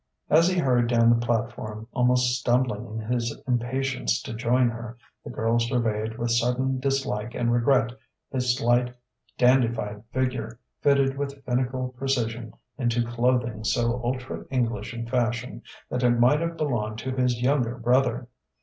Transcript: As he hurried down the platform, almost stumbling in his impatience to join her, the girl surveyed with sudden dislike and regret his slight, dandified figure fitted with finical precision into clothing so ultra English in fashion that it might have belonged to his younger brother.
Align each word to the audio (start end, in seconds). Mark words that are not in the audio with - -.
As 0.31 0.47
he 0.47 0.57
hurried 0.57 0.87
down 0.87 1.11
the 1.11 1.23
platform, 1.23 1.87
almost 1.93 2.35
stumbling 2.39 2.87
in 2.87 2.99
his 3.13 3.39
impatience 3.47 4.19
to 4.23 4.33
join 4.33 4.67
her, 4.67 4.97
the 5.23 5.29
girl 5.29 5.59
surveyed 5.59 6.17
with 6.17 6.31
sudden 6.31 6.79
dislike 6.79 7.35
and 7.35 7.53
regret 7.53 7.91
his 8.31 8.57
slight, 8.57 8.95
dandified 9.37 10.03
figure 10.11 10.59
fitted 10.81 11.15
with 11.19 11.45
finical 11.45 11.89
precision 11.89 12.51
into 12.79 13.05
clothing 13.05 13.63
so 13.63 14.01
ultra 14.03 14.43
English 14.49 14.91
in 14.91 15.05
fashion 15.05 15.61
that 15.91 16.01
it 16.01 16.19
might 16.19 16.39
have 16.39 16.57
belonged 16.57 16.97
to 16.97 17.11
his 17.15 17.39
younger 17.39 17.75
brother. 17.77 18.27